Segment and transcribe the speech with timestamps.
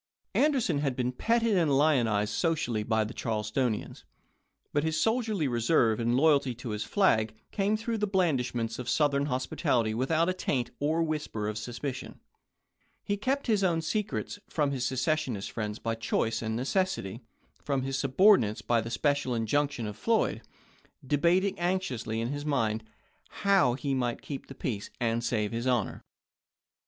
[0.33, 4.03] Anderson had been petted and lionized socially by the Charlestonians;
[4.73, 8.89] but his soldierly reserve and loyalty to his flag came through the blandish ments of
[8.89, 12.19] Southern hospitality without a taint or whisper of suspicion.
[13.03, 17.21] He kept his own secrets, from his secession friends by choice and necessity,
[17.63, 20.41] from his subordinates by the special injunction of Floyd;
[21.05, 22.83] debating anxiously in his own mind
[23.29, 26.03] how he might keep the peace and save his honor.